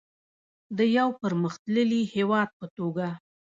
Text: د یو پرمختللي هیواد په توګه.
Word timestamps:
د 0.77 0.79
یو 0.97 1.09
پرمختللي 1.21 2.01
هیواد 2.15 2.49
په 2.59 2.65
توګه. 2.77 3.07